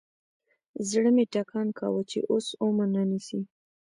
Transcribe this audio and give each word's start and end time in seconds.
زړه 0.89 1.09
مې 1.15 1.23
ټکان 1.33 1.67
کاوه 1.77 2.01
چې 2.11 2.19
اوس 2.31 2.47
ومو 2.61 2.85
نه 2.93 3.01
نيسي. 3.09 3.39